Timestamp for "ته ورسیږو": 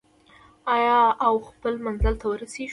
2.21-2.69